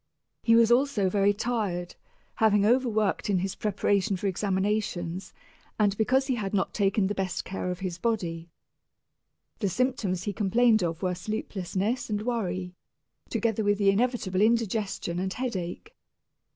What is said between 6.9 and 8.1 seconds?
the best care of his